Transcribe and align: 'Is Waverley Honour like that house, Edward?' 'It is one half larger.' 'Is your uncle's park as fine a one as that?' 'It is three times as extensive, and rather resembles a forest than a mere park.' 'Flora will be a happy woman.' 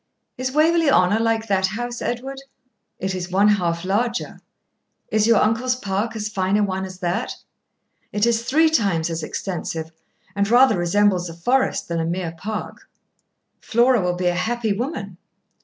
'Is 0.35 0.51
Waverley 0.51 0.89
Honour 0.89 1.19
like 1.19 1.45
that 1.45 1.67
house, 1.67 2.01
Edward?' 2.01 2.41
'It 2.97 3.13
is 3.13 3.29
one 3.29 3.47
half 3.49 3.85
larger.' 3.85 4.39
'Is 5.11 5.27
your 5.27 5.37
uncle's 5.39 5.75
park 5.75 6.15
as 6.15 6.27
fine 6.27 6.57
a 6.57 6.63
one 6.63 6.85
as 6.85 6.97
that?' 7.01 7.35
'It 8.11 8.25
is 8.25 8.41
three 8.41 8.71
times 8.71 9.11
as 9.11 9.21
extensive, 9.21 9.91
and 10.35 10.49
rather 10.49 10.75
resembles 10.79 11.29
a 11.29 11.35
forest 11.35 11.87
than 11.87 11.99
a 11.99 12.05
mere 12.05 12.33
park.' 12.35 12.89
'Flora 13.59 14.01
will 14.01 14.15
be 14.15 14.25
a 14.25 14.33
happy 14.33 14.73
woman.' 14.73 15.17